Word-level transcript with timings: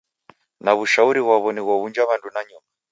Na 0.63 0.71
w'ushauri 0.77 1.21
ghwaw'o 1.27 1.49
ni 1.53 1.61
ghow'unja 1.67 2.03
w'andu 2.07 2.29
nanyuma. 2.35 2.67